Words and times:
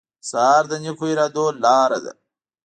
سهار 0.29 0.63
د 0.71 0.73
نیکو 0.83 1.05
ارادو 1.11 1.45
لاره 1.63 1.99
ده. 2.03 2.13